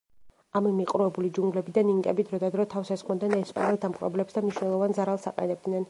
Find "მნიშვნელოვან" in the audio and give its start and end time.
4.49-5.01